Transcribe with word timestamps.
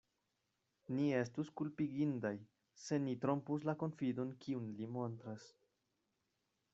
Ni 0.99 1.03
estus 1.17 1.51
kulpigindaj, 1.61 2.33
se 2.85 2.99
ni 3.05 3.15
trompus 3.25 3.67
la 3.71 3.75
konfidon, 3.83 4.35
kiun 4.47 4.73
li 4.81 4.89
montras. 4.97 5.49